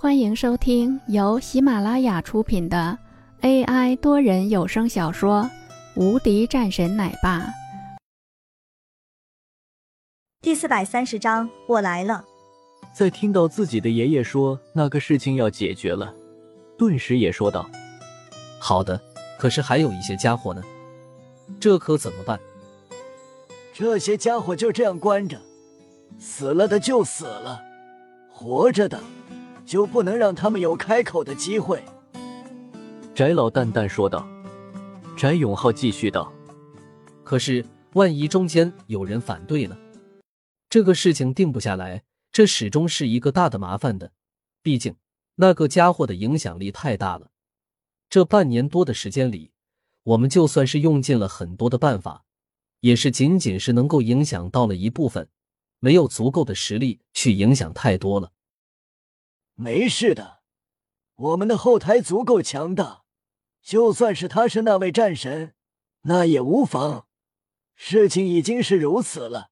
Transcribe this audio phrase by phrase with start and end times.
[0.00, 2.96] 欢迎收听由喜马拉雅出品的
[3.40, 5.42] AI 多人有声小说
[6.00, 7.40] 《无敌战神奶爸》
[10.40, 12.24] 第四百三十章，我来了。
[12.94, 16.14] 在听到自己的爷爷说那个事情要解决了，
[16.78, 17.68] 顿时也说道
[18.60, 19.02] ：“好的，
[19.36, 20.62] 可是还有一些家伙呢，
[21.58, 22.38] 这可怎么办？
[23.74, 25.40] 这些家伙就这样关着，
[26.20, 27.60] 死了的就死了，
[28.32, 29.02] 活着的。”
[29.68, 31.84] 就不能让他们有开口的机会。”
[33.14, 34.26] 翟老淡淡说道。
[35.16, 36.32] 翟永浩继续道
[37.24, 39.76] ：“可是万一中间有人反对呢？
[40.70, 44.12] 这个事情定不下来，这始终是一个大的麻烦的。
[44.62, 44.94] 毕竟
[45.34, 47.32] 那个家伙的影响力太大了。
[48.08, 49.50] 这半年多的时间里，
[50.04, 52.22] 我们就算是用尽了很多的办法，
[52.78, 55.28] 也是仅仅是能够影响到了一部分，
[55.80, 58.30] 没有足够的实力去影响太多了。”
[59.60, 60.40] 没事的，
[61.16, 63.02] 我们的后台足够强大，
[63.60, 65.56] 就算是他是那位战神，
[66.02, 67.08] 那也无妨。
[67.74, 69.50] 事情已经是如此了，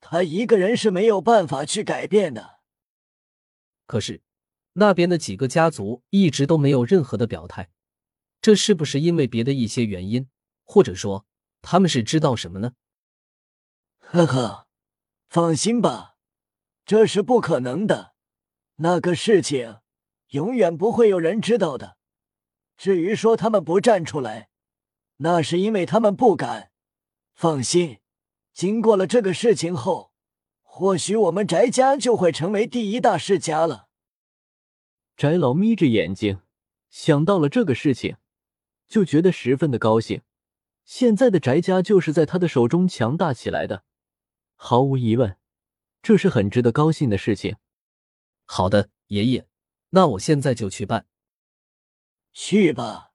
[0.00, 2.60] 他一个人是没有办法去改变的。
[3.86, 4.22] 可是，
[4.72, 7.68] 那边的几个家族一直都没有任何的表态，
[8.40, 10.30] 这是不是因为别的一些原因，
[10.64, 11.26] 或者说
[11.60, 12.72] 他们是知道什么呢？
[13.98, 14.66] 呵呵，
[15.28, 16.16] 放心吧，
[16.86, 18.15] 这是不可能的。
[18.76, 19.78] 那个事情，
[20.28, 21.96] 永远不会有人知道的。
[22.76, 24.50] 至于说他们不站出来，
[25.18, 26.70] 那是因为他们不敢。
[27.32, 27.98] 放心，
[28.52, 30.12] 经过了这个事情后，
[30.62, 33.88] 或许我们翟家就会成为第一大世家了。
[35.16, 36.40] 翟老眯着眼睛，
[36.90, 38.16] 想到了这个事情，
[38.86, 40.20] 就觉得十分的高兴。
[40.84, 43.84] 现在的翟家就是在他的手中强大起来的，
[44.54, 45.36] 毫无疑问，
[46.02, 47.56] 这是很值得高兴的事情。
[48.46, 49.46] 好的，爷爷，
[49.90, 51.06] 那我现在就去办。
[52.32, 53.12] 去吧，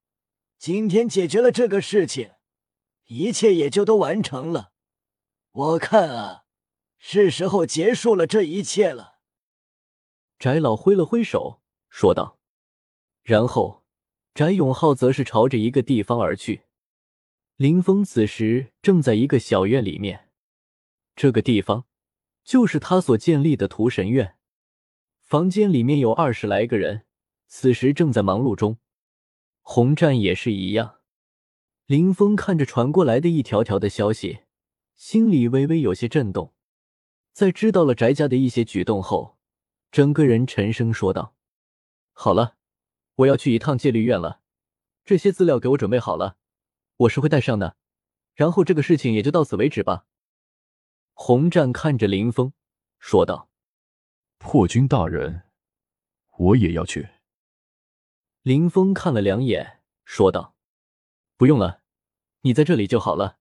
[0.58, 2.32] 今天解决了这个事情，
[3.06, 4.72] 一切也就都完成了。
[5.52, 6.44] 我看啊，
[6.98, 9.20] 是时候结束了这一切了。
[10.38, 12.40] 翟老挥了挥手，说道。
[13.22, 13.86] 然后，
[14.34, 16.64] 翟永浩则是朝着一个地方而去。
[17.58, 20.32] 林峰此时正在一个小院里面，
[21.16, 21.86] 这个地方
[22.44, 24.38] 就是他所建立的屠神院。
[25.32, 27.06] 房间里面有二十来个人，
[27.48, 28.80] 此时正在忙碌中。
[29.62, 30.98] 红战也是一样。
[31.86, 34.42] 林峰看着传过来的一条条的消息，
[34.94, 36.54] 心里微微有些震动。
[37.32, 39.38] 在知道了翟家的一些举动后，
[39.90, 41.34] 整个人沉声说道
[42.12, 42.58] ：“好了，
[43.16, 44.42] 我要去一趟戒律院了。
[45.06, 46.36] 这些资料给我准备好了，
[46.98, 47.78] 我是会带上的。
[48.34, 50.08] 然后这个事情也就到此为止吧。”
[51.16, 52.52] 红战看着林峰
[53.00, 53.51] 说道。
[54.44, 55.44] 破军大人，
[56.38, 57.08] 我也要去。
[58.42, 60.56] 林峰看了两眼，说道
[61.38, 61.84] ：“不用了，
[62.42, 63.38] 你在这里就好了。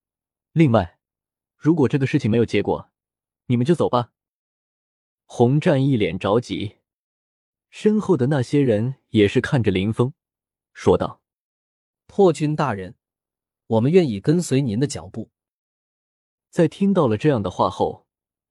[0.52, 0.98] 另外，
[1.56, 2.90] 如果这个事情没有结果，
[3.46, 4.12] 你们就走吧。”
[5.24, 6.76] 红战一脸着急，
[7.70, 10.12] 身后的那些人也是看着林峰，
[10.74, 11.22] 说道
[12.06, 12.94] ：“破军大人，
[13.66, 15.30] 我们愿意跟随您的脚步。”
[16.50, 18.06] 在听到了这样的话后，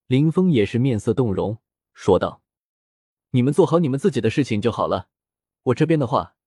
[0.08, 1.60] 林峰也是面色动容。
[2.00, 2.42] 说道
[3.32, 5.10] ：“你们做好你们自己的事情就好了，
[5.64, 6.38] 我这边的话，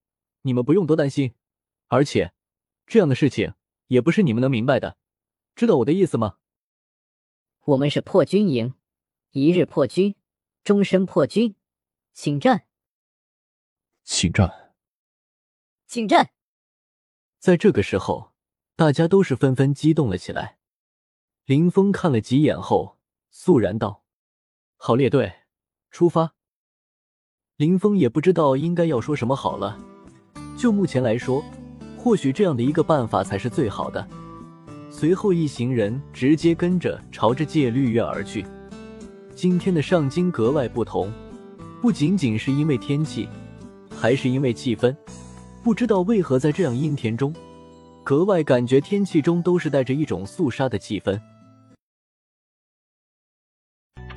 [0.41, 1.35] 你们不用多担心。
[1.89, 2.33] 而且，
[2.87, 3.53] 这样的事情
[3.85, 4.97] 也不是你们能明白的，
[5.53, 6.39] 知道我的意思吗？”
[7.65, 8.73] 我们是破军营，
[9.29, 10.15] 一日破军，
[10.63, 11.55] 终身破军，
[12.13, 12.65] 请战！
[14.03, 14.73] 请战！
[15.85, 16.33] 请战！
[17.37, 18.33] 在这个时候，
[18.75, 20.57] 大家都是纷纷激动了起来。
[21.45, 22.97] 林峰看了几眼后，
[23.29, 24.03] 肃然道
[24.77, 25.41] ：“好，列队。”
[25.93, 26.31] 出发，
[27.55, 29.77] 林峰也不知道应该要说什么好了。
[30.57, 31.45] 就目前来说，
[31.95, 34.05] 或许这样的一个办法才是最好的。
[34.89, 38.43] 随后，一行人直接跟着朝着戒律院而去。
[39.35, 41.13] 今天的上京格外不同，
[41.79, 43.29] 不仅仅是因为天气，
[43.95, 44.95] 还是因为气氛。
[45.63, 47.31] 不知道为何在这样阴天中，
[48.03, 51.21] 格外感觉天气中都是带着一种肃杀的气氛。